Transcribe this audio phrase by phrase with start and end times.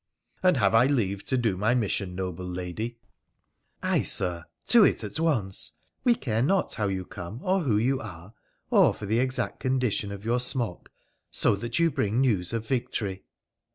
[0.41, 2.97] 'And have I leave to do my mission, noble lady?''
[3.83, 5.73] Ay, Sir, to it at once!
[6.03, 8.33] We care not how you come, or who you are,
[8.71, 10.91] or for the exact condition of your smock,
[11.29, 13.25] so that you bring news of victory.'